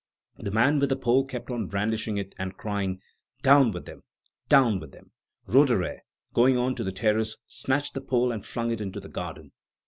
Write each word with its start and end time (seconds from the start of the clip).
The 0.39 0.49
man 0.49 0.79
with 0.79 0.89
the 0.89 0.95
pole 0.95 1.27
kept 1.27 1.51
on 1.51 1.67
brandishing 1.67 2.17
it, 2.17 2.33
and 2.39 2.57
crying: 2.57 2.99
"Down 3.43 3.71
with 3.71 3.85
them! 3.85 4.01
down 4.49 4.79
with 4.79 4.93
them!" 4.93 5.11
Roederer, 5.45 5.99
going 6.33 6.57
on 6.57 6.73
to 6.77 6.83
the 6.83 6.91
terrace, 6.91 7.37
snatched 7.45 7.93
the 7.93 8.01
pole 8.01 8.31
and 8.31 8.43
flung 8.43 8.71
it 8.71 8.81
into 8.81 8.99
the 8.99 9.09
garden. 9.09 9.51